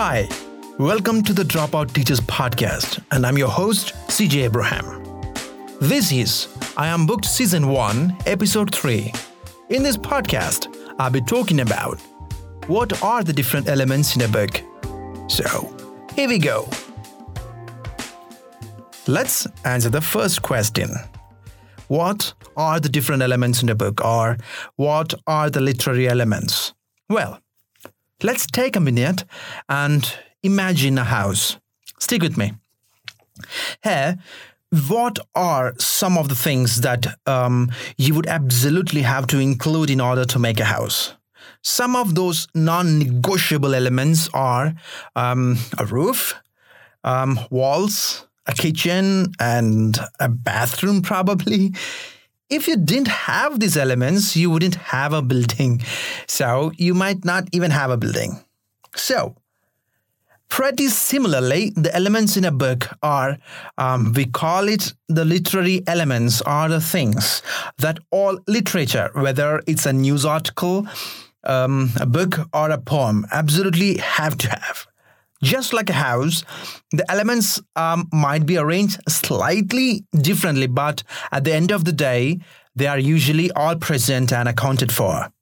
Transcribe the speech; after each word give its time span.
Hi, 0.00 0.28
welcome 0.78 1.24
to 1.24 1.32
the 1.32 1.42
Dropout 1.42 1.92
Teachers 1.92 2.20
Podcast, 2.20 3.02
and 3.10 3.26
I'm 3.26 3.36
your 3.36 3.48
host, 3.48 3.94
CJ 4.06 4.44
Abraham. 4.44 5.02
This 5.80 6.12
is 6.12 6.46
I 6.76 6.86
Am 6.86 7.04
Booked 7.04 7.24
Season 7.24 7.66
1, 7.66 8.16
Episode 8.24 8.72
3. 8.72 9.12
In 9.70 9.82
this 9.82 9.96
podcast, 9.96 10.72
I'll 11.00 11.10
be 11.10 11.20
talking 11.20 11.58
about 11.58 12.00
what 12.68 13.02
are 13.02 13.24
the 13.24 13.32
different 13.32 13.66
elements 13.66 14.14
in 14.14 14.22
a 14.22 14.28
book. 14.28 14.62
So, 15.26 15.76
here 16.14 16.28
we 16.28 16.38
go. 16.38 16.68
Let's 19.08 19.48
answer 19.64 19.90
the 19.90 20.00
first 20.00 20.42
question 20.42 20.90
What 21.88 22.34
are 22.56 22.78
the 22.78 22.88
different 22.88 23.22
elements 23.22 23.64
in 23.64 23.68
a 23.68 23.74
book, 23.74 24.04
or 24.04 24.36
what 24.76 25.12
are 25.26 25.50
the 25.50 25.60
literary 25.60 26.08
elements? 26.08 26.72
Well, 27.10 27.40
let's 28.22 28.46
take 28.46 28.76
a 28.76 28.80
minute 28.80 29.24
and 29.68 30.18
imagine 30.42 30.98
a 30.98 31.04
house. 31.04 31.56
Stick 31.98 32.22
with 32.22 32.36
me. 32.36 32.54
Here, 33.82 34.18
what 34.88 35.18
are 35.34 35.74
some 35.78 36.18
of 36.18 36.28
the 36.28 36.34
things 36.34 36.80
that 36.82 37.06
um, 37.26 37.70
you 37.96 38.14
would 38.14 38.26
absolutely 38.26 39.02
have 39.02 39.26
to 39.28 39.38
include 39.38 39.90
in 39.90 40.00
order 40.00 40.24
to 40.26 40.38
make 40.38 40.60
a 40.60 40.64
house? 40.64 41.14
Some 41.62 41.96
of 41.96 42.14
those 42.14 42.46
non 42.54 42.98
negotiable 42.98 43.74
elements 43.74 44.28
are 44.34 44.74
um, 45.16 45.56
a 45.78 45.86
roof, 45.86 46.34
um, 47.04 47.40
walls, 47.50 48.26
a 48.46 48.52
kitchen, 48.52 49.32
and 49.40 49.98
a 50.20 50.28
bathroom, 50.28 51.02
probably. 51.12 51.72
If 52.50 52.66
you 52.66 52.76
didn't 52.76 53.08
have 53.08 53.60
these 53.60 53.76
elements, 53.76 54.34
you 54.34 54.50
wouldn't 54.50 54.76
have 54.76 55.12
a 55.12 55.20
building. 55.20 55.82
So 56.26 56.72
you 56.76 56.94
might 56.94 57.24
not 57.24 57.48
even 57.52 57.70
have 57.70 57.90
a 57.90 57.96
building. 57.98 58.42
So, 58.94 59.36
pretty 60.48 60.88
similarly, 60.88 61.72
the 61.76 61.94
elements 61.94 62.38
in 62.38 62.46
a 62.46 62.50
book 62.50 62.88
are, 63.02 63.38
um, 63.76 64.14
we 64.14 64.24
call 64.24 64.66
it 64.68 64.94
the 65.08 65.26
literary 65.26 65.82
elements, 65.86 66.40
are 66.42 66.70
the 66.70 66.80
things 66.80 67.42
that 67.78 67.98
all 68.10 68.38
literature, 68.46 69.10
whether 69.12 69.62
it's 69.66 69.84
a 69.84 69.92
news 69.92 70.24
article, 70.24 70.86
um, 71.44 71.90
a 72.00 72.06
book, 72.06 72.40
or 72.54 72.70
a 72.70 72.78
poem, 72.78 73.26
absolutely 73.30 73.98
have 73.98 74.38
to 74.38 74.48
have. 74.48 74.86
Just 75.42 75.72
like 75.72 75.88
a 75.88 75.94
house, 75.94 76.42
the 76.90 77.08
elements 77.10 77.60
um, 77.76 78.08
might 78.12 78.44
be 78.44 78.58
arranged 78.58 79.00
slightly 79.08 80.04
differently, 80.12 80.66
but 80.66 81.04
at 81.30 81.44
the 81.44 81.54
end 81.54 81.70
of 81.70 81.84
the 81.84 81.92
day, 81.92 82.40
they 82.74 82.86
are 82.86 82.98
usually 82.98 83.50
all 83.52 83.76
present 83.76 84.32
and 84.32 84.48
accounted 84.48 84.90
for. 84.90 85.32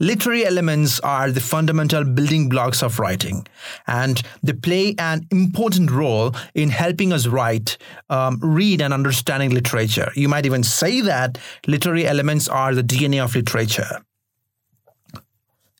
Literary 0.00 0.44
elements 0.44 0.98
are 1.00 1.30
the 1.30 1.40
fundamental 1.40 2.02
building 2.02 2.48
blocks 2.48 2.82
of 2.82 2.98
writing, 2.98 3.46
and 3.86 4.20
they 4.42 4.52
play 4.52 4.96
an 4.98 5.24
important 5.30 5.92
role 5.92 6.34
in 6.54 6.68
helping 6.68 7.12
us 7.12 7.28
write, 7.28 7.78
um, 8.10 8.40
read, 8.42 8.82
and 8.82 8.92
understanding 8.92 9.50
literature. 9.50 10.10
You 10.16 10.28
might 10.28 10.46
even 10.46 10.64
say 10.64 11.00
that 11.02 11.38
literary 11.68 12.08
elements 12.08 12.48
are 12.48 12.74
the 12.74 12.82
DNA 12.82 13.22
of 13.22 13.36
literature. 13.36 14.02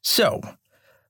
So, 0.03 0.41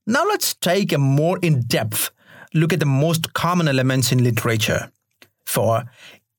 now 0.05 0.25
let's 0.25 0.53
take 0.53 0.91
a 0.91 0.97
more 0.97 1.39
in 1.41 1.61
depth 1.61 2.11
look 2.55 2.73
at 2.73 2.79
the 2.79 2.85
most 2.85 3.33
common 3.33 3.67
elements 3.67 4.11
in 4.11 4.23
literature. 4.23 4.91
For 5.45 5.83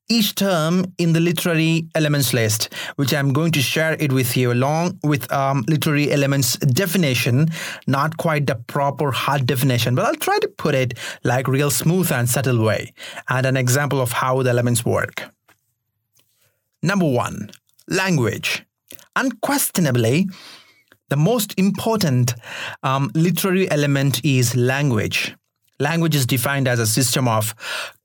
each 0.09 0.35
term 0.35 0.93
in 0.97 1.13
the 1.13 1.19
literary 1.19 1.87
elements 1.93 2.33
list, 2.33 2.73
which 2.95 3.13
I'm 3.13 3.33
going 3.33 3.51
to 3.53 3.61
share 3.61 3.95
it 3.99 4.11
with 4.11 4.37
you 4.37 4.51
along 4.51 4.99
with 5.03 5.31
um, 5.31 5.63
literary 5.67 6.11
elements 6.11 6.57
definition, 6.57 7.49
not 7.87 8.17
quite 8.17 8.47
the 8.47 8.55
proper 8.55 9.11
hard 9.11 9.45
definition, 9.45 9.95
but 9.95 10.05
I'll 10.05 10.15
try 10.15 10.39
to 10.39 10.47
put 10.47 10.75
it 10.75 10.97
like 11.23 11.47
real 11.47 11.69
smooth 11.69 12.11
and 12.11 12.27
subtle 12.29 12.63
way, 12.63 12.93
and 13.29 13.45
an 13.45 13.57
example 13.57 14.01
of 14.01 14.11
how 14.11 14.41
the 14.43 14.49
elements 14.49 14.85
work. 14.85 15.23
Number 16.81 17.09
one, 17.09 17.51
language. 17.87 18.63
Unquestionably, 19.15 20.27
the 21.09 21.17
most 21.17 21.53
important 21.57 22.35
um, 22.83 23.11
literary 23.15 23.69
element 23.71 24.23
is 24.25 24.55
language. 24.55 25.35
Language 25.79 26.15
is 26.15 26.25
defined 26.25 26.67
as 26.67 26.79
a 26.79 26.87
system 26.87 27.27
of 27.27 27.53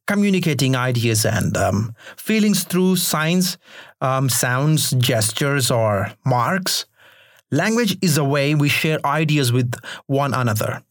communicating 0.07 0.77
ideas 0.77 1.25
and 1.25 1.57
um, 1.57 1.95
feelings 2.17 2.65
through 2.65 2.97
signs, 2.97 3.57
um, 4.01 4.29
sounds, 4.29 4.91
gestures, 4.93 5.71
or 5.71 6.13
marks. 6.25 6.87
Language 7.51 7.97
is 8.03 8.19
a 8.19 8.25
way 8.25 8.55
we 8.55 8.69
share 8.69 8.99
ideas 9.07 9.53
with 9.53 9.75
one 10.07 10.35
another, 10.35 10.83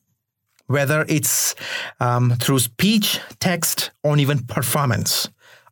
whether 0.67 1.05
it's 1.07 1.55
um, 1.99 2.35
through 2.39 2.59
speech, 2.59 3.19
text, 3.39 3.91
or 4.03 4.17
even 4.17 4.45
performance. 4.45 5.29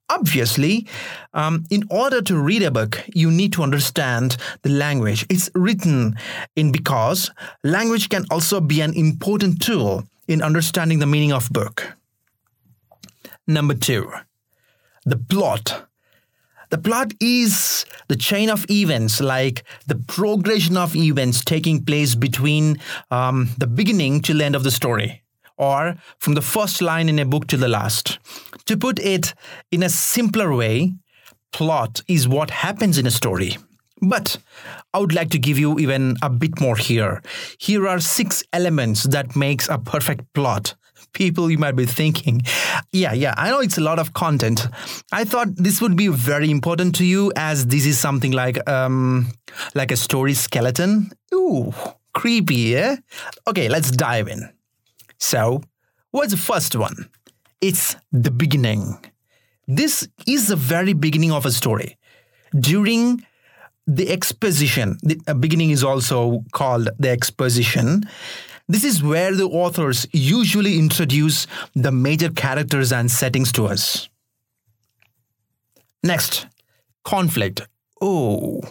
Obviously, 0.09 0.87
um, 1.33 1.65
in 1.69 1.83
order 1.89 2.21
to 2.21 2.35
read 2.35 2.63
a 2.63 2.71
book, 2.71 3.03
you 3.13 3.29
need 3.29 3.53
to 3.53 3.63
understand 3.63 4.37
the 4.63 4.69
language 4.69 5.25
it's 5.29 5.49
written 5.53 6.15
in 6.55 6.71
because 6.71 7.31
language 7.63 8.09
can 8.09 8.25
also 8.31 8.59
be 8.59 8.81
an 8.81 8.93
important 8.95 9.61
tool 9.61 10.03
in 10.27 10.41
understanding 10.41 10.99
the 10.99 11.05
meaning 11.05 11.31
of 11.31 11.49
book. 11.51 11.93
Number 13.47 13.73
two, 13.73 14.11
the 15.05 15.17
plot. 15.17 15.85
The 16.69 16.77
plot 16.77 17.13
is 17.19 17.85
the 18.09 18.15
chain 18.15 18.49
of 18.49 18.69
events, 18.69 19.19
like 19.19 19.63
the 19.87 19.95
progression 19.95 20.77
of 20.77 20.95
events 20.95 21.43
taking 21.43 21.83
place 21.83 22.13
between 22.13 22.77
um, 23.09 23.49
the 23.57 23.65
beginning 23.65 24.21
to 24.21 24.35
the 24.35 24.45
end 24.45 24.55
of 24.55 24.63
the 24.63 24.69
story, 24.69 25.23
or 25.59 25.95
from 26.17 26.33
the 26.33 26.41
first 26.41 26.81
line 26.81 27.09
in 27.09 27.19
a 27.19 27.25
book 27.25 27.45
to 27.47 27.57
the 27.57 27.67
last. 27.67 28.17
To 28.65 28.77
put 28.77 28.97
it 28.99 29.35
in 29.71 29.83
a 29.83 29.89
simpler 29.89 30.55
way, 30.55 30.93
plot 31.51 32.01
is 32.07 32.27
what 32.27 32.49
happens 32.49 32.97
in 32.97 33.05
a 33.05 33.11
story. 33.11 33.57
But 34.01 34.37
I 34.93 34.99
would 34.99 35.13
like 35.13 35.29
to 35.31 35.39
give 35.39 35.59
you 35.59 35.77
even 35.77 36.15
a 36.21 36.29
bit 36.29 36.61
more 36.61 36.77
here. 36.77 37.21
Here 37.59 37.87
are 37.87 37.99
six 37.99 38.43
elements 38.53 39.03
that 39.03 39.35
makes 39.35 39.67
a 39.67 39.77
perfect 39.77 40.33
plot. 40.33 40.75
People 41.13 41.49
you 41.49 41.57
might 41.57 41.75
be 41.75 41.85
thinking, 41.85 42.41
yeah, 42.91 43.13
yeah, 43.13 43.33
I 43.35 43.49
know 43.49 43.59
it's 43.59 43.77
a 43.77 43.81
lot 43.81 43.99
of 43.99 44.13
content. 44.13 44.67
I 45.11 45.25
thought 45.25 45.47
this 45.55 45.81
would 45.81 45.97
be 45.97 46.07
very 46.07 46.51
important 46.51 46.95
to 46.95 47.05
you 47.05 47.33
as 47.35 47.65
this 47.65 47.85
is 47.85 47.99
something 47.99 48.31
like 48.31 48.57
um 48.69 49.31
like 49.73 49.91
a 49.91 49.97
story 49.97 50.33
skeleton. 50.33 51.11
Ooh, 51.33 51.73
creepy, 52.13 52.77
eh? 52.77 52.97
Okay, 53.47 53.69
let's 53.69 53.91
dive 53.91 54.27
in. 54.27 54.49
So, 55.19 55.61
what's 56.11 56.31
the 56.31 56.37
first 56.37 56.75
one? 56.75 57.09
It's 57.61 57.95
the 58.11 58.31
beginning. 58.31 59.03
This 59.67 60.07
is 60.25 60.47
the 60.47 60.55
very 60.55 60.93
beginning 60.93 61.31
of 61.31 61.45
a 61.45 61.51
story. 61.51 61.97
During 62.57 63.25
the 63.85 64.09
exposition, 64.09 64.97
the 65.03 65.19
uh, 65.27 65.33
beginning 65.33 65.71
is 65.71 65.83
also 65.83 66.43
called 66.53 66.89
the 66.97 67.09
exposition. 67.09 68.03
This 68.67 68.83
is 68.83 69.03
where 69.03 69.35
the 69.35 69.47
authors 69.47 70.07
usually 70.11 70.77
introduce 70.79 71.47
the 71.75 71.91
major 71.91 72.29
characters 72.29 72.91
and 72.91 73.11
settings 73.11 73.51
to 73.53 73.65
us. 73.67 74.09
Next, 76.03 76.47
conflict. 77.03 77.61
Oh, 78.01 78.61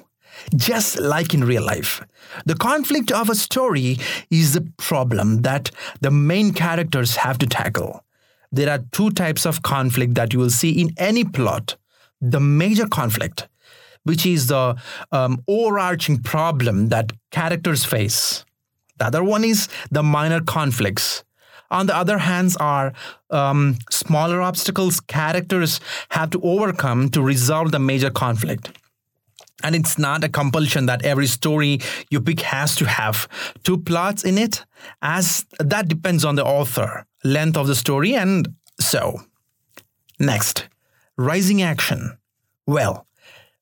just 0.55 0.99
like 0.99 1.35
in 1.35 1.45
real 1.45 1.65
life, 1.65 2.03
the 2.47 2.55
conflict 2.55 3.11
of 3.13 3.29
a 3.29 3.35
story 3.35 3.99
is 4.31 4.55
the 4.55 4.71
problem 4.77 5.43
that 5.43 5.71
the 6.01 6.11
main 6.11 6.53
characters 6.53 7.17
have 7.17 7.39
to 7.39 7.47
tackle. 7.47 8.05
There 8.51 8.71
are 8.71 8.85
two 8.93 9.11
types 9.11 9.45
of 9.45 9.63
conflict 9.63 10.15
that 10.15 10.33
you 10.33 10.39
will 10.39 10.51
see 10.51 10.81
in 10.81 10.95
any 10.97 11.25
plot 11.25 11.77
the 12.21 12.41
major 12.41 12.87
conflict 12.87 13.49
which 14.09 14.25
is 14.25 14.47
the 14.47 14.75
um, 15.13 15.45
overarching 15.47 16.23
problem 16.23 16.89
that 16.89 17.13
characters 17.31 17.85
face. 17.85 18.45
The 18.99 19.07
other 19.07 19.23
one 19.23 19.45
is 19.45 19.69
the 19.91 20.03
minor 20.03 20.41
conflicts. 20.41 21.25
On 21.71 21.87
the 21.87 21.95
other 21.95 22.17
hands, 22.17 22.57
are 22.57 22.95
um, 23.31 23.77
smaller 23.91 24.41
obstacles 24.41 25.01
characters 25.01 25.81
have 26.11 26.31
to 26.31 26.41
overcome 26.41 27.11
to 27.11 27.21
resolve 27.21 27.71
the 27.71 27.79
major 27.79 28.11
conflict. 28.11 28.71
And 29.63 29.75
it's 29.75 29.99
not 29.99 30.23
a 30.23 30.29
compulsion 30.29 30.87
that 30.87 31.05
every 31.05 31.27
story 31.27 31.81
you 32.11 32.21
pick 32.21 32.41
has 32.41 32.77
to 32.77 32.85
have 32.87 33.29
two 33.65 33.79
plots 33.79 34.25
in 34.25 34.39
it, 34.39 34.65
as 35.03 35.45
that 35.59 35.89
depends 35.89 36.25
on 36.25 36.37
the 36.37 36.45
author, 36.45 37.07
length 37.25 37.57
of 37.57 37.67
the 37.67 37.75
story, 37.75 38.15
and 38.15 38.49
so. 38.81 39.21
Next, 40.21 40.69
rising 41.17 41.63
action. 41.63 42.19
Well, 42.67 43.07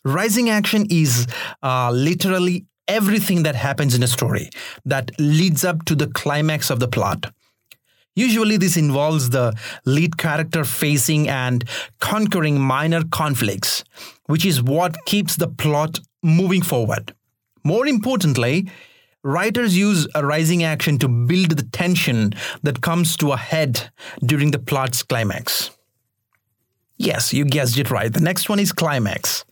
Rising 0.07 0.51
action 0.51 0.87
is 0.89 1.27
uh, 1.65 1.91
literally 1.91 2.65
everything 2.87 3.43
that 3.43 3.57
happens 3.57 3.93
in 3.93 4.05
a 4.05 4.07
story 4.07 4.51
that 4.85 5.11
leads 5.19 5.65
up 5.65 5.85
to 5.87 5.97
the 5.97 6.07
climax 6.07 6.71
of 6.71 6.79
the 6.79 6.87
plot. 6.87 7.35
Usually, 8.17 8.57
this 8.57 8.77
involves 8.77 9.31
the 9.31 9.55
lead 9.85 10.19
character 10.19 10.65
facing 10.65 11.29
and 11.29 11.65
conquering 12.01 12.59
minor 12.59 13.05
conflicts, 13.05 13.85
which 14.27 14.45
is 14.45 14.61
what 14.61 14.97
keeps 15.05 15.37
the 15.37 15.47
plot 15.47 16.01
moving 16.23 16.63
forward. 16.63 17.15
More 17.63 17.87
importantly, 17.87 18.69
Writers 19.27 19.77
use 19.77 20.07
a 20.15 20.25
rising 20.25 20.63
action 20.63 20.99
to 20.99 21.09
build 21.09 21.51
the 21.51 21.65
tension 21.65 22.33
that 22.63 22.81
comes 22.81 23.17
to 23.17 23.33
a 23.33 23.37
head 23.37 23.91
during 24.25 24.53
the 24.53 24.59
plot's 24.61 25.03
climax. 25.03 25.73
Yes, 26.97 27.35
you 27.35 27.45
guessed 27.45 27.77
it 27.77 27.91
right. 27.91 28.13
The 28.13 28.21
next 28.21 28.49
one 28.49 28.61
is 28.61 28.71
climax. 28.71 29.45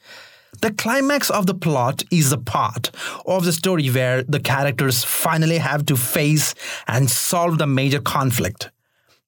The 0.61 0.73
climax 0.73 1.31
of 1.31 1.47
the 1.47 1.55
plot 1.55 2.03
is 2.11 2.31
the 2.31 2.39
part 2.39 2.91
of 3.27 3.45
the 3.45 3.53
story 3.53 3.89
where 3.89 4.23
the 4.23 4.41
characters 4.41 5.05
finally 5.05 5.59
have 5.59 5.87
to 5.87 5.97
face 5.97 6.55
and 6.87 7.11
solve 7.11 7.59
the 7.59 7.67
major 7.67 8.01
conflict. 8.01 8.71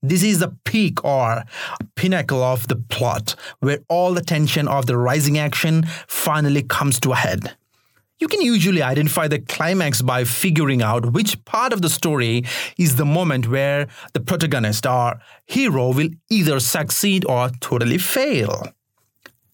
This 0.02 0.23
is 0.23 0.38
the 0.38 0.55
peak 0.64 1.05
or 1.05 1.44
pinnacle 1.94 2.43
of 2.43 2.69
the 2.69 2.76
plot 2.76 3.34
where 3.61 3.81
all 3.88 4.14
the 4.14 4.20
tension 4.20 4.69
of 4.69 4.87
the 4.87 4.96
rising 4.96 5.38
action 5.38 5.84
finally 6.06 6.62
comes 6.62 7.00
to 7.00 7.12
a 7.12 7.17
head. 7.17 7.56
You 8.19 8.28
can 8.28 8.40
usually 8.40 8.82
identify 8.82 9.28
the 9.28 9.40
climax 9.40 10.00
by 10.00 10.25
figuring 10.25 10.81
out 10.81 11.12
which 11.12 11.44
part 11.44 11.73
of 11.73 11.82
the 11.82 11.90
story 11.90 12.44
is 12.78 12.96
the 12.96 13.05
moment 13.05 13.49
where 13.49 13.88
the 14.14 14.20
protagonist 14.20 14.87
or 14.87 15.20
hero 15.44 15.93
will 15.93 16.08
either 16.31 16.61
succeed 16.61 17.26
or 17.26 17.50
totally 17.61 17.99
fail. 17.99 18.69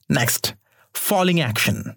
Next, 0.09 0.55
falling 0.95 1.41
action. 1.41 1.97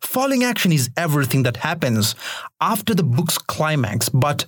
Falling 0.00 0.44
action 0.44 0.72
is 0.72 0.90
everything 0.96 1.44
that 1.44 1.58
happens 1.58 2.14
after 2.60 2.94
the 2.94 3.02
book's 3.02 3.38
climax 3.38 4.08
but 4.08 4.44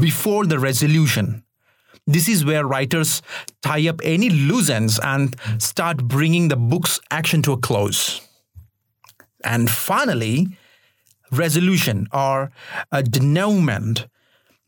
before 0.00 0.46
the 0.46 0.58
resolution. 0.58 1.42
This 2.06 2.28
is 2.28 2.44
where 2.44 2.66
writers 2.66 3.22
tie 3.62 3.88
up 3.88 4.00
any 4.02 4.30
loose 4.30 4.70
ends 4.70 4.98
and 5.02 5.36
start 5.58 6.04
bringing 6.04 6.48
the 6.48 6.56
book's 6.56 7.00
action 7.10 7.42
to 7.42 7.52
a 7.52 7.58
close. 7.58 8.20
And 9.44 9.70
finally, 9.70 10.48
resolution 11.30 12.08
or 12.12 12.50
a 12.92 13.02
denouement. 13.02 14.06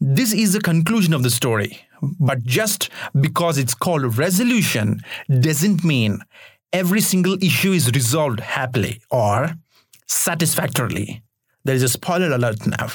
This 0.01 0.33
is 0.33 0.53
the 0.53 0.61
conclusion 0.61 1.15
of 1.15 1.23
the 1.23 1.31
story. 1.31 1.81
But 2.19 2.43
just 2.43 2.91
because 3.21 3.59
it's 3.59 3.75
called 3.75 4.19
resolution 4.19 5.01
doesn't 5.29 5.85
mean 5.85 6.19
every 6.73 7.01
single 7.01 7.37
issue 7.43 7.73
is 7.73 7.91
resolved 7.93 8.41
happily 8.41 9.01
or 9.11 9.55
satisfactorily. 10.07 11.23
There 11.65 11.75
is 11.75 11.83
a 11.83 11.89
spoiler 11.89 12.33
alert 12.33 12.67
now. 12.67 12.89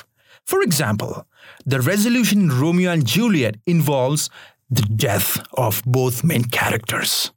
For 0.45 0.61
example, 0.61 1.25
the 1.65 1.81
resolution 1.81 2.41
in 2.41 2.59
Romeo 2.59 2.91
and 2.91 3.05
Juliet 3.05 3.55
involves 3.65 4.29
the 4.69 4.81
death 4.81 5.45
of 5.53 5.81
both 5.85 6.23
main 6.23 6.45
characters. 6.45 7.31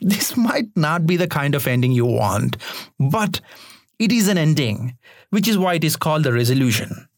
This 0.00 0.36
might 0.36 0.68
not 0.76 1.06
be 1.06 1.16
the 1.16 1.28
kind 1.28 1.54
of 1.54 1.66
ending 1.66 1.92
you 1.92 2.06
want, 2.06 2.56
but 2.98 3.40
it 3.98 4.12
is 4.12 4.28
an 4.28 4.38
ending, 4.38 4.96
which 5.30 5.46
is 5.46 5.58
why 5.58 5.74
it 5.74 5.84
is 5.84 5.96
called 5.96 6.24
the 6.24 6.32
resolution. 6.32 7.08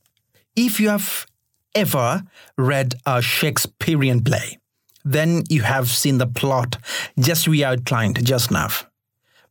If 0.56 0.80
you 0.80 0.88
have 0.88 1.26
ever 1.74 2.22
read 2.58 2.94
a 3.06 3.22
Shakespearean 3.22 4.22
play, 4.22 4.58
then 5.04 5.44
you 5.48 5.62
have 5.62 5.88
seen 5.88 6.18
the 6.18 6.26
plot 6.26 6.78
just 7.18 7.48
we 7.48 7.64
outlined 7.64 8.24
just 8.24 8.50
now. 8.50 8.68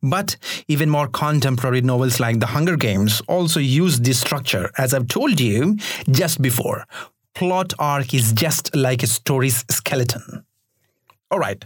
But 0.02 0.36
even 0.66 0.90
more 0.90 1.06
contemporary 1.06 1.80
novels 1.80 2.18
like 2.18 2.40
The 2.40 2.46
Hunger 2.46 2.76
Games 2.76 3.22
also 3.28 3.60
use 3.60 4.00
this 4.00 4.18
structure, 4.18 4.70
as 4.76 4.92
I've 4.92 5.06
told 5.06 5.38
you 5.38 5.76
just 6.10 6.42
before. 6.42 6.86
Plot 7.34 7.72
arc 7.78 8.12
is 8.12 8.32
just 8.32 8.74
like 8.74 9.02
a 9.02 9.06
story's 9.06 9.64
skeleton. 9.70 10.44
All 11.30 11.38
right, 11.38 11.64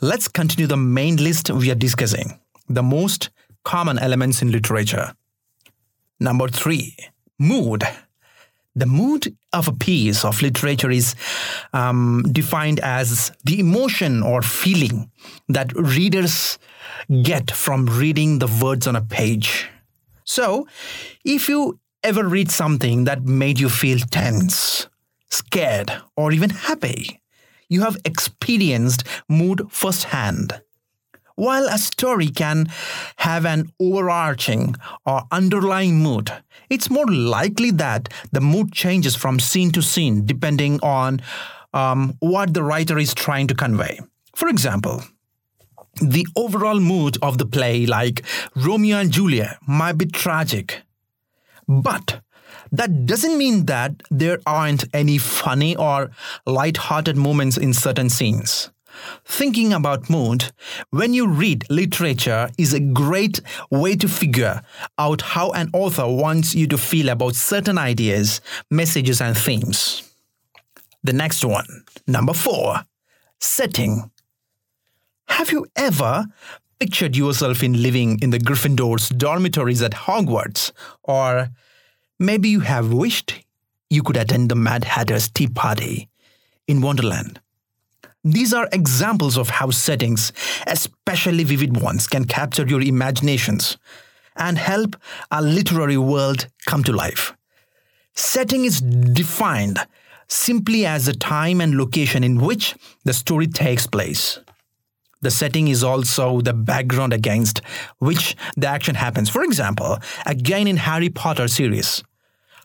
let's 0.00 0.26
continue 0.26 0.66
the 0.66 0.76
main 0.76 1.16
list 1.16 1.50
we 1.50 1.70
are 1.70 1.76
discussing 1.76 2.40
the 2.68 2.82
most 2.82 3.30
common 3.64 3.98
elements 3.98 4.42
in 4.42 4.50
literature. 4.52 5.14
Number 6.18 6.48
three, 6.48 6.96
mood. 7.38 7.84
The 8.80 8.86
mood 8.86 9.36
of 9.52 9.68
a 9.68 9.72
piece 9.72 10.24
of 10.24 10.40
literature 10.40 10.90
is 10.90 11.14
um, 11.74 12.24
defined 12.32 12.80
as 12.80 13.30
the 13.44 13.60
emotion 13.60 14.22
or 14.22 14.40
feeling 14.40 15.10
that 15.50 15.70
readers 15.76 16.58
get 17.22 17.50
from 17.50 17.84
reading 17.84 18.38
the 18.38 18.46
words 18.62 18.86
on 18.86 18.96
a 18.96 19.02
page. 19.02 19.68
So, 20.24 20.66
if 21.26 21.46
you 21.46 21.78
ever 22.02 22.26
read 22.26 22.50
something 22.50 23.04
that 23.04 23.24
made 23.24 23.60
you 23.60 23.68
feel 23.68 23.98
tense, 23.98 24.88
scared, 25.28 25.92
or 26.16 26.32
even 26.32 26.48
happy, 26.48 27.20
you 27.68 27.82
have 27.82 27.98
experienced 28.06 29.04
mood 29.28 29.66
firsthand. 29.70 30.62
While 31.36 31.66
a 31.68 31.78
story 31.78 32.28
can 32.28 32.68
have 33.16 33.46
an 33.46 33.72
overarching 33.80 34.76
or 35.06 35.22
underlying 35.30 36.02
mood, 36.02 36.32
it's 36.68 36.90
more 36.90 37.06
likely 37.06 37.70
that 37.72 38.08
the 38.32 38.40
mood 38.40 38.72
changes 38.72 39.16
from 39.16 39.40
scene 39.40 39.70
to 39.72 39.82
scene 39.82 40.26
depending 40.26 40.80
on 40.82 41.20
um, 41.72 42.16
what 42.20 42.54
the 42.54 42.62
writer 42.62 42.98
is 42.98 43.14
trying 43.14 43.46
to 43.48 43.54
convey. 43.54 44.00
For 44.34 44.48
example, 44.48 45.02
the 46.00 46.26
overall 46.36 46.80
mood 46.80 47.18
of 47.22 47.38
the 47.38 47.46
play, 47.46 47.86
like 47.86 48.22
Romeo 48.54 48.98
and 48.98 49.10
Juliet, 49.10 49.58
might 49.66 49.98
be 49.98 50.06
tragic. 50.06 50.82
But 51.68 52.20
that 52.72 53.06
doesn't 53.06 53.36
mean 53.36 53.66
that 53.66 54.02
there 54.10 54.38
aren't 54.46 54.84
any 54.94 55.18
funny 55.18 55.76
or 55.76 56.10
light-hearted 56.46 57.16
moments 57.16 57.56
in 57.56 57.72
certain 57.72 58.08
scenes. 58.08 58.70
Thinking 59.24 59.72
about 59.72 60.10
mood 60.10 60.52
when 60.90 61.14
you 61.14 61.26
read 61.26 61.64
literature 61.70 62.50
is 62.58 62.72
a 62.72 62.80
great 62.80 63.40
way 63.70 63.96
to 63.96 64.08
figure 64.08 64.62
out 64.98 65.22
how 65.22 65.50
an 65.50 65.70
author 65.72 66.06
wants 66.06 66.54
you 66.54 66.66
to 66.68 66.78
feel 66.78 67.08
about 67.08 67.34
certain 67.34 67.78
ideas, 67.78 68.40
messages, 68.70 69.20
and 69.20 69.36
themes. 69.36 70.02
The 71.02 71.12
next 71.12 71.44
one, 71.44 71.84
number 72.06 72.34
four, 72.34 72.84
setting. 73.38 74.10
Have 75.28 75.50
you 75.50 75.66
ever 75.76 76.26
pictured 76.78 77.16
yourself 77.16 77.62
in 77.62 77.82
living 77.82 78.18
in 78.20 78.30
the 78.30 78.38
Gryffindor's 78.38 79.08
dormitories 79.10 79.82
at 79.82 79.92
Hogwarts? 79.92 80.72
Or 81.04 81.50
maybe 82.18 82.48
you 82.48 82.60
have 82.60 82.92
wished 82.92 83.44
you 83.88 84.02
could 84.02 84.16
attend 84.16 84.50
the 84.50 84.54
Mad 84.54 84.84
Hatter's 84.84 85.28
tea 85.28 85.48
party 85.48 86.08
in 86.66 86.80
Wonderland. 86.80 87.40
These 88.22 88.52
are 88.52 88.68
examples 88.72 89.38
of 89.38 89.48
how 89.48 89.70
settings, 89.70 90.32
especially 90.66 91.44
vivid 91.44 91.80
ones, 91.80 92.06
can 92.06 92.26
capture 92.26 92.66
your 92.66 92.82
imaginations 92.82 93.78
and 94.36 94.58
help 94.58 94.96
a 95.30 95.40
literary 95.40 95.96
world 95.96 96.46
come 96.66 96.84
to 96.84 96.92
life. 96.92 97.34
Setting 98.14 98.64
is 98.66 98.80
defined 98.80 99.78
simply 100.28 100.84
as 100.84 101.06
the 101.06 101.14
time 101.14 101.60
and 101.60 101.78
location 101.78 102.22
in 102.22 102.40
which 102.40 102.74
the 103.04 103.14
story 103.14 103.46
takes 103.46 103.86
place. 103.86 104.38
The 105.22 105.30
setting 105.30 105.68
is 105.68 105.82
also 105.82 106.40
the 106.40 106.52
background 106.52 107.12
against 107.12 107.62
which 107.98 108.36
the 108.56 108.68
action 108.68 108.94
happens. 108.94 109.28
For 109.28 109.42
example, 109.42 109.98
again 110.26 110.66
in 110.66 110.76
Harry 110.78 111.08
Potter 111.10 111.48
series, 111.48 112.02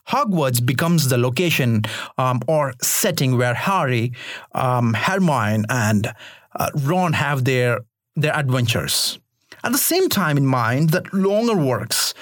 Hogwarts 0.08 0.64
becomes 0.64 1.08
the 1.08 1.18
location 1.18 1.82
um, 2.18 2.40
or 2.46 2.74
setting 2.82 3.36
where 3.36 3.54
Harry, 3.54 4.12
um, 4.52 4.94
Hermione, 4.94 5.64
and 5.68 6.12
uh, 6.54 6.70
Ron 6.74 7.12
have 7.14 7.44
their 7.44 7.80
their 8.14 8.34
adventures. 8.34 9.18
At 9.62 9.72
the 9.72 9.78
same 9.78 10.08
time, 10.08 10.38
in 10.38 10.46
mind 10.46 10.90
that 10.90 11.12
longer 11.12 11.56
works 11.56 12.14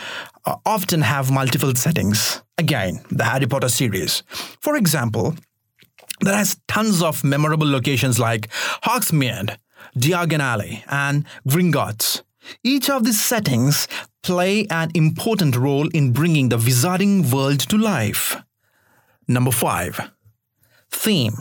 uh, 0.44 0.56
often 0.66 1.02
have 1.02 1.30
multiple 1.30 1.74
settings. 1.74 2.42
Again, 2.58 3.00
the 3.10 3.24
Harry 3.24 3.46
Potter 3.46 3.68
series, 3.68 4.22
for 4.60 4.76
example, 4.76 5.34
that 6.20 6.34
has 6.34 6.56
tons 6.68 7.02
of 7.02 7.24
memorable 7.24 7.70
locations 7.70 8.18
like 8.18 8.48
Hogsmeade, 8.84 9.56
Diagon 9.96 10.40
Alley, 10.40 10.84
and 10.88 11.24
Gringotts. 11.48 12.22
Each 12.62 12.90
of 12.90 13.04
these 13.04 13.20
settings 13.20 13.88
play 14.24 14.66
an 14.70 14.90
important 14.94 15.54
role 15.54 15.86
in 15.88 16.10
bringing 16.10 16.48
the 16.48 16.56
wizarding 16.56 17.30
world 17.30 17.60
to 17.60 17.76
life. 17.76 18.36
Number 19.28 19.52
5. 19.52 20.10
Theme. 20.90 21.36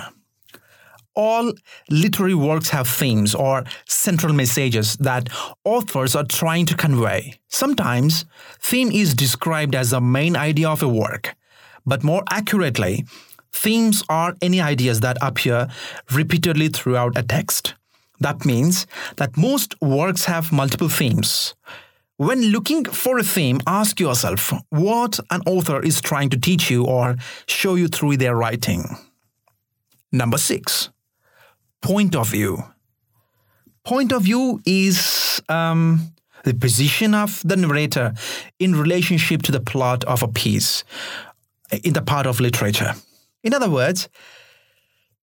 All 1.15 1.53
literary 1.89 2.33
works 2.33 2.69
have 2.69 2.87
themes 2.87 3.33
or 3.33 3.63
central 3.87 4.33
messages 4.33 4.97
that 4.97 5.29
authors 5.63 6.15
are 6.15 6.25
trying 6.25 6.65
to 6.65 6.75
convey. 6.75 7.39
Sometimes, 7.47 8.25
theme 8.59 8.91
is 8.91 9.13
described 9.13 9.75
as 9.75 9.91
the 9.91 10.01
main 10.01 10.35
idea 10.35 10.67
of 10.67 10.83
a 10.83 10.87
work, 10.87 11.35
but 11.85 12.03
more 12.03 12.23
accurately, 12.31 13.05
themes 13.53 14.03
are 14.09 14.35
any 14.41 14.59
ideas 14.59 14.99
that 15.01 15.17
appear 15.21 15.67
repeatedly 16.11 16.67
throughout 16.67 17.17
a 17.17 17.23
text. 17.23 17.75
That 18.19 18.45
means 18.45 18.87
that 19.17 19.37
most 19.37 19.79
works 19.81 20.25
have 20.25 20.51
multiple 20.51 20.89
themes. 20.89 21.53
When 22.17 22.51
looking 22.51 22.85
for 22.85 23.17
a 23.17 23.23
theme, 23.23 23.59
ask 23.65 23.99
yourself 23.99 24.53
what 24.69 25.19
an 25.31 25.41
author 25.45 25.81
is 25.81 25.99
trying 26.01 26.29
to 26.29 26.39
teach 26.39 26.69
you 26.69 26.85
or 26.85 27.15
show 27.47 27.75
you 27.75 27.87
through 27.87 28.17
their 28.17 28.35
writing. 28.35 28.83
Number 30.11 30.37
six, 30.37 30.89
point 31.81 32.15
of 32.15 32.29
view. 32.29 32.63
Point 33.83 34.13
of 34.13 34.23
view 34.23 34.61
is 34.65 35.41
um, 35.49 36.13
the 36.43 36.53
position 36.53 37.13
of 37.15 37.41
the 37.43 37.57
narrator 37.57 38.13
in 38.59 38.75
relationship 38.75 39.41
to 39.43 39.51
the 39.51 39.59
plot 39.59 40.03
of 40.05 40.23
a 40.23 40.27
piece. 40.27 40.83
in 41.83 41.93
the 41.93 42.01
part 42.01 42.27
of 42.27 42.39
literature. 42.39 42.93
In 43.43 43.53
other 43.53 43.69
words, 43.69 44.09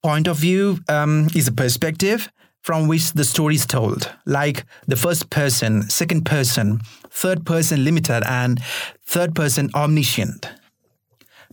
point 0.03 0.27
of 0.27 0.39
view 0.39 0.79
um, 0.89 1.29
is 1.35 1.49
a 1.49 1.53
perspective 1.53 2.31
from 2.63 2.89
which 2.89 3.13
the 3.13 3.25
story 3.25 3.55
is 3.55 3.67
told, 3.67 4.13
like 4.27 4.65
the 4.87 4.97
first 4.97 5.31
person, 5.31 5.89
second 5.89 6.25
person, 6.25 6.81
third 7.11 7.47
person 7.47 7.85
limited, 7.85 8.23
and 8.27 8.61
third 9.07 9.35
person 9.35 9.71
omniscient. 9.75 10.49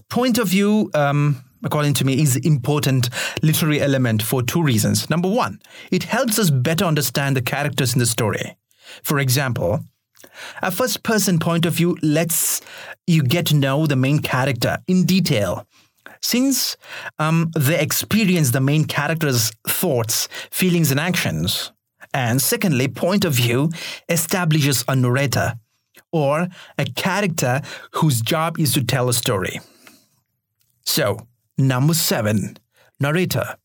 Point 0.09 0.37
of 0.37 0.49
view, 0.49 0.89
um, 0.93 1.43
according 1.63 1.93
to 1.95 2.05
me, 2.05 2.21
is 2.21 2.35
important 2.37 3.09
literary 3.41 3.81
element 3.81 4.21
for 4.21 4.41
two 4.43 4.61
reasons. 4.61 5.09
Number 5.09 5.29
one, 5.29 5.59
it 5.91 6.03
helps 6.03 6.39
us 6.39 6.49
better 6.49 6.85
understand 6.85 7.35
the 7.35 7.41
characters 7.41 7.93
in 7.93 7.99
the 7.99 8.05
story. 8.05 8.57
For 9.03 9.19
example, 9.19 9.83
a 10.61 10.71
first 10.71 11.03
person 11.03 11.39
point 11.39 11.65
of 11.65 11.73
view 11.73 11.97
lets 12.01 12.61
you 13.05 13.23
get 13.23 13.47
to 13.47 13.55
know 13.55 13.87
the 13.87 13.95
main 13.95 14.19
character 14.19 14.77
in 14.87 15.05
detail 15.05 15.67
since 16.21 16.77
um, 17.19 17.51
they 17.55 17.79
experience 17.79 18.51
the 18.51 18.61
main 18.61 18.85
character's 18.85 19.51
thoughts, 19.67 20.27
feelings, 20.51 20.91
and 20.91 20.99
actions. 20.99 21.71
And 22.13 22.41
secondly, 22.41 22.87
point 22.87 23.25
of 23.25 23.33
view 23.33 23.69
establishes 24.09 24.83
a 24.87 24.95
narrator 24.95 25.53
or 26.11 26.47
a 26.77 26.85
character 26.85 27.61
whose 27.93 28.21
job 28.21 28.59
is 28.59 28.73
to 28.73 28.83
tell 28.83 29.09
a 29.09 29.13
story. 29.13 29.59
So, 30.85 31.27
number 31.57 31.93
seven, 31.93 32.57
narrator. 32.99 33.57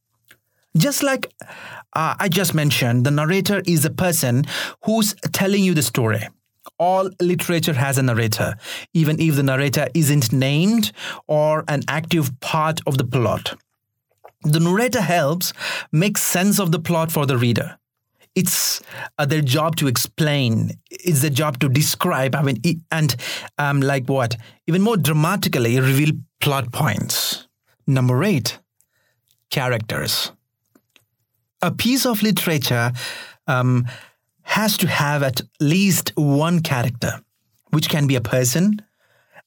Just 0.76 1.02
like 1.02 1.32
uh, 1.94 2.14
I 2.18 2.28
just 2.28 2.54
mentioned, 2.54 3.04
the 3.04 3.10
narrator 3.10 3.62
is 3.66 3.82
the 3.82 3.90
person 3.90 4.44
who's 4.84 5.14
telling 5.32 5.62
you 5.62 5.74
the 5.74 5.82
story 5.82 6.28
all 6.82 7.10
literature 7.20 7.74
has 7.74 7.96
a 7.96 8.02
narrator, 8.02 8.56
even 8.92 9.20
if 9.20 9.36
the 9.36 9.42
narrator 9.42 9.86
isn't 9.94 10.32
named 10.32 10.90
or 11.28 11.64
an 11.68 11.82
active 11.86 12.26
part 12.40 12.80
of 12.88 12.98
the 12.98 13.04
plot. 13.04 13.54
The 14.42 14.58
narrator 14.58 15.00
helps 15.00 15.52
make 15.92 16.18
sense 16.18 16.58
of 16.58 16.72
the 16.72 16.80
plot 16.80 17.12
for 17.12 17.24
the 17.24 17.38
reader. 17.38 17.78
It's 18.34 18.82
uh, 19.18 19.26
their 19.26 19.42
job 19.42 19.76
to 19.76 19.86
explain. 19.86 20.72
It's 20.90 21.20
their 21.20 21.30
job 21.42 21.60
to 21.60 21.68
describe. 21.68 22.34
I 22.34 22.42
mean, 22.42 22.58
and 22.90 23.14
um, 23.58 23.80
like 23.80 24.06
what? 24.08 24.36
Even 24.66 24.82
more 24.82 24.96
dramatically, 24.96 25.78
reveal 25.78 26.12
plot 26.40 26.72
points. 26.72 27.46
Number 27.86 28.24
eight, 28.24 28.58
characters. 29.50 30.32
A 31.60 31.70
piece 31.70 32.06
of 32.06 32.22
literature 32.22 32.90
um, 33.46 33.86
has 34.42 34.76
to 34.78 34.86
have 34.86 35.22
at 35.22 35.42
least 35.60 36.12
one 36.16 36.60
character, 36.60 37.22
which 37.70 37.88
can 37.88 38.06
be 38.06 38.16
a 38.16 38.20
person, 38.20 38.82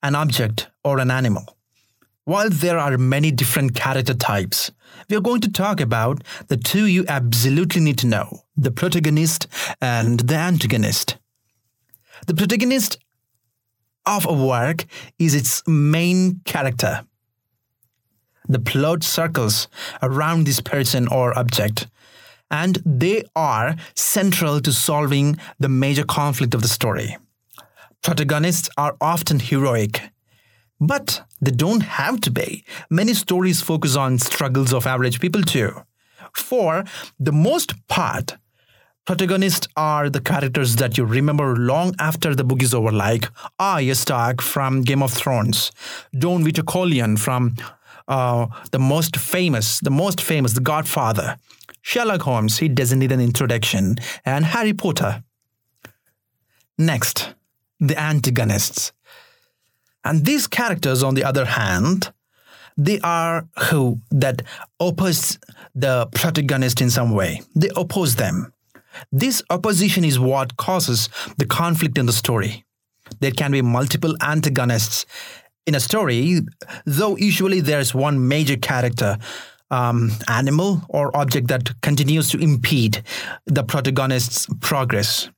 an 0.02 0.16
object, 0.16 0.68
or 0.84 1.00
an 1.00 1.12
animal. 1.12 1.58
While 2.25 2.50
there 2.50 2.80
are 2.80 2.98
many 2.98 3.30
different 3.30 3.75
character 3.75 4.16
types, 4.16 4.72
we 5.10 5.16
are 5.16 5.22
going 5.22 5.42
to 5.42 5.52
talk 5.52 5.80
about 5.80 6.24
the 6.48 6.58
two 6.58 6.88
you 6.88 7.06
absolutely 7.08 7.82
need 7.82 8.00
to 8.00 8.08
know 8.08 8.40
the 8.58 8.72
protagonist 8.72 9.48
and 9.80 10.22
the 10.22 10.36
antagonist. 10.36 11.18
The 12.25 12.34
protagonist 12.34 12.98
of 14.06 14.25
a 14.25 14.34
work 14.34 14.86
is 15.20 15.36
its 15.36 15.62
main 15.68 16.42
character. 16.46 17.06
The 18.48 18.60
plot 18.60 19.04
circles 19.04 19.68
around 20.02 20.46
this 20.46 20.62
person 20.62 21.08
or 21.08 21.38
object, 21.38 21.88
and 22.50 22.80
they 22.86 23.24
are 23.36 23.75
central 23.96 24.60
to 24.62 24.72
solving 24.72 25.38
the 25.60 25.70
major 25.70 26.04
conflict 26.04 26.54
of 26.54 26.62
the 26.62 26.68
story. 26.68 27.18
Protagonists 28.02 28.70
are 28.78 28.96
often 29.02 29.40
heroic, 29.40 30.02
but 30.80 31.22
they 31.42 31.52
don't 31.52 31.82
have 31.82 32.22
to 32.22 32.32
be. 32.32 32.64
Many 32.90 33.14
stories 33.14 33.62
focus 33.62 33.96
on 33.96 34.20
struggles 34.20 34.74
of 34.74 34.86
average 34.86 35.20
people 35.20 35.42
too. 35.42 35.72
For 36.34 36.84
the 37.20 37.32
most 37.32 37.74
part, 37.88 38.36
protagonists 39.06 39.68
are 39.75 40.10
the 40.10 40.20
characters 40.20 40.75
that 40.75 40.98
you 40.98 41.06
remember 41.06 41.56
long 41.56 41.96
after 42.00 42.36
the 42.36 42.44
book 42.44 42.62
is 42.62 42.74
over, 42.74 42.92
like 42.92 43.28
Arya 43.58 43.96
Stark 43.96 44.42
from 44.42 44.82
Game 44.82 45.02
of 45.02 45.14
Thrones, 45.14 45.72
Don 46.18 46.44
Vito 46.44 46.62
Corleone 46.62 47.18
from 47.18 47.56
uh, 48.08 48.48
the 48.72 48.80
most 48.80 49.18
famous, 49.18 49.80
the 49.80 49.90
most 49.90 50.22
famous, 50.22 50.54
The 50.54 50.62
Godfather, 50.62 51.38
Sherlock 51.86 52.24
Holmes, 52.24 52.58
he 52.58 52.68
doesn't 52.68 52.98
need 52.98 53.12
an 53.12 53.22
introduction, 53.22 53.98
and 54.25 54.44
Harry 54.44 54.74
Potter. 54.74 55.24
Next, 56.80 57.36
the 57.80 57.96
antagonists. 57.96 58.92
And 60.04 60.25
these 60.25 60.48
characters, 60.48 61.04
on 61.04 61.13
the 61.13 61.24
other 61.24 61.46
hand, 61.46 62.12
they 62.75 63.00
are 63.01 63.48
who 63.70 64.01
that 64.10 64.42
oppose 64.80 65.38
the 65.75 66.08
protagonist 66.08 66.82
in 66.82 66.89
some 66.89 67.12
way. 67.12 67.44
They 67.56 67.70
oppose 67.75 68.15
them. 68.15 68.51
This 69.12 69.44
opposition 69.51 70.04
is 70.04 70.18
what 70.18 70.58
causes 70.58 71.08
the 71.38 71.46
conflict 71.46 72.00
in 72.00 72.08
the 72.08 72.13
story. 72.13 72.65
There 73.20 73.32
can 73.32 73.51
be 73.51 73.62
multiple 73.62 74.15
antagonists 74.22 75.06
in 75.68 75.75
a 75.75 75.80
story, 75.80 76.39
though 76.86 77.15
usually 77.15 77.62
there's 77.62 77.94
one 77.94 78.27
major 78.27 78.58
character 78.58 79.20
um, 79.72 80.12
animal 80.27 80.81
or 80.89 81.15
object 81.15 81.48
that 81.48 81.81
continues 81.81 82.29
to 82.29 82.38
impede 82.38 83.03
the 83.45 83.63
protagonist's 83.63 84.48
progress. 84.62 85.29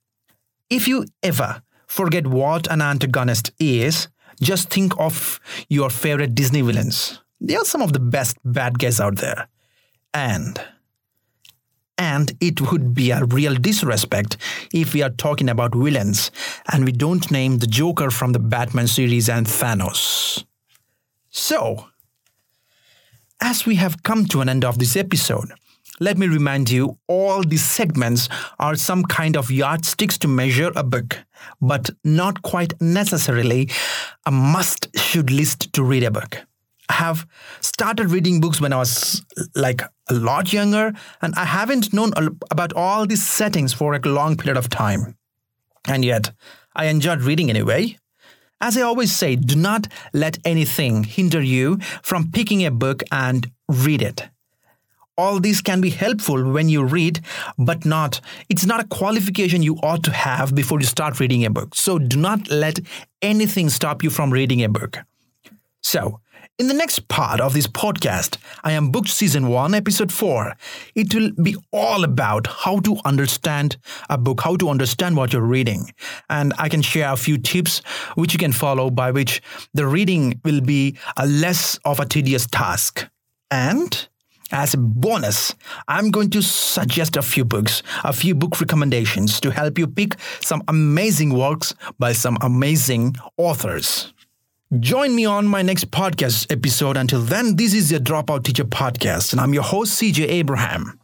If 0.70 0.88
you 0.88 1.06
ever 1.24 1.62
forget 1.88 2.28
what 2.28 2.70
an 2.70 2.82
antagonist 2.82 3.52
is, 3.60 4.08
just 4.42 4.70
think 4.70 4.94
of 5.00 5.40
your 5.70 5.90
favorite 5.90 6.36
Disney 6.36 6.62
villains. 6.62 7.22
They 7.40 7.56
are 7.56 7.66
some 7.66 7.82
of 7.82 7.94
the 7.94 8.00
best 8.00 8.38
bad 8.44 8.80
guys 8.80 9.00
out 9.00 9.18
there. 9.18 9.48
And 10.14 10.60
and 11.98 12.32
it 12.40 12.72
would 12.72 12.94
be 12.94 13.10
a 13.10 13.26
real 13.26 13.56
disrespect 13.56 14.38
if 14.72 14.94
we 14.94 15.02
are 15.02 15.10
talking 15.10 15.50
about 15.50 15.74
villains 15.74 16.30
and 16.72 16.86
we 16.86 16.92
don't 16.92 17.32
name 17.32 17.58
the 17.58 17.66
Joker 17.66 18.12
from 18.12 18.34
the 18.34 18.40
Batman 18.40 18.88
series 18.88 19.30
and 19.30 19.48
Thanos. 19.48 20.46
So, 21.30 21.88
as 23.48 23.66
we 23.66 23.76
have 23.76 24.04
come 24.04 24.26
to 24.26 24.42
an 24.42 24.50
end 24.50 24.66
of 24.66 24.78
this 24.78 24.98
episode, 24.98 25.50
let 26.02 26.18
me 26.18 26.28
remind 26.28 26.70
you 26.70 26.98
all 27.08 27.42
these 27.42 27.64
segments 27.64 28.28
are 28.60 28.76
some 28.76 29.04
kind 29.04 29.38
of 29.38 29.50
yardsticks 29.50 30.18
to 30.18 30.28
measure 30.28 30.70
a 30.76 30.84
book, 30.84 31.18
but 31.62 31.90
not 32.04 32.42
quite 32.42 32.74
necessarily 32.82 33.70
a 34.26 34.32
must 34.32 34.90
should 34.98 35.32
list 35.32 35.72
to 35.72 35.82
read 35.82 36.04
a 36.04 36.12
book. 36.12 36.46
I 36.90 36.94
have 36.96 37.26
started 37.62 38.12
reading 38.12 38.42
books 38.42 38.60
when 38.60 38.74
I 38.74 38.80
was 38.80 39.24
like 39.56 39.82
a 40.10 40.14
lot 40.14 40.52
younger, 40.52 40.92
and 41.22 41.34
I 41.36 41.46
haven't 41.46 41.94
known 41.94 42.12
about 42.52 42.74
all 42.74 43.08
these 43.08 43.26
settings 43.26 43.72
for 43.72 43.94
a 43.94 44.00
long 44.00 44.36
period 44.36 44.58
of 44.58 44.68
time. 44.68 45.16
And 45.88 46.04
yet, 46.04 46.32
I 46.76 46.88
enjoyed 46.88 47.22
reading 47.22 47.50
anyway. 47.50 47.98
As 48.60 48.76
I 48.76 48.82
always 48.82 49.16
say, 49.16 49.36
do 49.36 49.56
not 49.56 49.88
let 50.14 50.40
anything 50.44 51.04
hinder 51.04 51.42
you 51.42 51.78
from 52.02 52.32
picking 52.32 52.66
a 52.66 52.72
book 52.72 53.04
and 53.12 53.52
read 53.70 54.02
it. 54.02 54.30
All 55.16 55.40
these 55.40 55.62
can 55.62 55.82
be 55.82 55.90
helpful 55.90 56.52
when 56.52 56.70
you 56.70 56.84
read, 56.84 57.22
but 57.58 57.86
not, 57.86 58.22
it's 58.50 58.66
not 58.66 58.80
a 58.80 58.88
qualification 58.88 59.64
you 59.64 59.76
ought 59.78 60.04
to 60.04 60.12
have 60.12 60.54
before 60.54 60.80
you 60.80 60.86
start 60.86 61.20
reading 61.20 61.44
a 61.46 61.50
book. 61.50 61.74
So 61.76 61.98
do 61.98 62.18
not 62.18 62.50
let 62.50 62.80
anything 63.22 63.70
stop 63.70 64.04
you 64.04 64.10
from 64.10 64.32
reading 64.32 64.64
a 64.64 64.70
book. 64.70 65.00
So, 65.82 66.20
in 66.60 66.68
the 66.68 66.74
next 66.74 67.08
part 67.08 67.40
of 67.40 67.54
this 67.54 67.68
podcast, 67.68 68.38
I 68.64 68.72
am 68.72 68.90
booked 68.90 69.10
season 69.10 69.48
1, 69.48 69.76
episode 69.76 70.12
4. 70.12 70.56
It 70.96 71.14
will 71.14 71.32
be 71.44 71.56
all 71.72 72.04
about 72.04 72.48
how 72.48 72.80
to 72.80 72.98
understand 73.06 73.78
a 74.10 74.18
book, 74.18 74.42
how 74.42 74.56
to 74.58 74.70
understand 74.70 75.16
what 75.16 75.34
you're 75.34 75.42
reading. 75.44 75.94
And 76.30 76.54
I 76.58 76.68
can 76.68 76.82
share 76.82 77.14
a 77.14 77.18
few 77.18 77.38
tips 77.38 77.80
which 78.16 78.34
you 78.34 78.40
can 78.40 78.52
follow 78.52 78.90
by 78.90 79.12
which 79.12 79.42
the 79.76 79.86
reading 79.86 80.42
will 80.44 80.62
be 80.62 80.98
a 81.16 81.28
less 81.28 81.78
of 81.86 82.00
a 82.00 82.06
tedious 82.06 82.48
task. 82.48 83.08
And 83.52 84.08
as 84.52 84.74
a 84.74 84.78
bonus, 84.78 85.54
I'm 85.88 86.10
going 86.10 86.32
to 86.32 86.42
suggest 86.42 87.18
a 87.18 87.22
few 87.22 87.46
books, 87.46 87.84
a 88.04 88.14
few 88.14 88.34
book 88.34 88.60
recommendations 88.60 89.40
to 89.42 89.52
help 89.52 89.78
you 89.78 89.86
pick 89.86 90.16
some 90.42 90.64
amazing 90.68 91.34
works 91.34 91.76
by 92.00 92.14
some 92.14 92.38
amazing 92.42 93.16
authors. 93.38 94.14
Join 94.76 95.16
me 95.16 95.24
on 95.26 95.48
my 95.48 95.62
next 95.62 95.92
podcast 95.92 96.52
episode. 96.52 96.98
Until 96.98 97.22
then, 97.22 97.56
this 97.56 97.74
is 97.74 97.90
your 97.90 98.02
Dropout 98.02 98.44
Teacher 98.44 98.66
podcast, 98.66 99.32
and 99.32 99.40
I'm 99.40 99.54
your 99.54 99.64
host, 99.64 99.98
CJ 100.02 100.28
Abraham. 100.28 101.00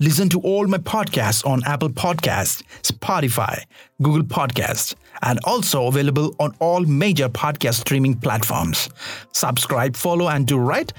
Listen 0.00 0.28
to 0.28 0.40
all 0.40 0.66
my 0.66 0.76
podcasts 0.76 1.42
on 1.46 1.64
Apple 1.64 1.88
Podcasts, 1.88 2.62
Spotify, 2.82 3.62
Google 4.02 4.22
Podcasts, 4.22 4.94
and 5.22 5.40
also 5.44 5.86
available 5.86 6.36
on 6.38 6.54
all 6.58 6.80
major 6.80 7.30
podcast 7.30 7.80
streaming 7.80 8.16
platforms. 8.16 8.90
Subscribe, 9.32 9.96
follow, 9.96 10.28
and 10.28 10.46
do 10.46 10.58
write 10.58 10.92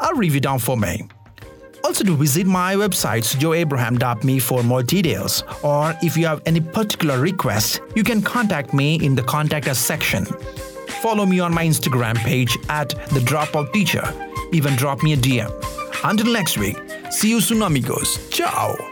a 0.00 0.14
review 0.14 0.40
down 0.40 0.58
for 0.58 0.76
me. 0.76 1.08
Also, 1.84 2.04
to 2.04 2.14
visit 2.14 2.46
my 2.46 2.74
website, 2.74 3.34
joeabraham.me 3.36 4.40
for 4.40 4.62
more 4.62 4.82
details. 4.82 5.42
Or 5.62 5.96
if 6.02 6.18
you 6.18 6.26
have 6.26 6.42
any 6.44 6.60
particular 6.60 7.18
request, 7.18 7.80
you 7.96 8.04
can 8.04 8.20
contact 8.20 8.74
me 8.74 8.96
in 9.02 9.14
the 9.14 9.22
Contact 9.22 9.68
Us 9.68 9.78
section. 9.78 10.26
Follow 11.02 11.26
me 11.26 11.40
on 11.40 11.52
my 11.52 11.66
Instagram 11.66 12.16
page 12.18 12.56
at 12.68 12.90
the 13.10 13.20
Dropout 13.20 13.72
Teacher. 13.72 14.04
Even 14.52 14.76
drop 14.76 15.02
me 15.02 15.12
a 15.12 15.16
DM. 15.16 15.50
Until 16.04 16.32
next 16.32 16.56
week, 16.56 16.76
see 17.10 17.28
you 17.28 17.40
soon, 17.40 17.62
amigos. 17.62 18.18
Ciao. 18.30 18.91